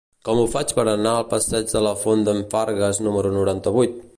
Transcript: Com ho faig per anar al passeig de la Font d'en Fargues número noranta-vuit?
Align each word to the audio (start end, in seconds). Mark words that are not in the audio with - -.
Com 0.27 0.39
ho 0.43 0.45
faig 0.53 0.71
per 0.77 0.85
anar 0.93 1.11
al 1.17 1.27
passeig 1.33 1.69
de 1.75 1.83
la 1.89 1.91
Font 2.05 2.25
d'en 2.31 2.41
Fargues 2.55 3.03
número 3.09 3.35
noranta-vuit? 3.37 4.03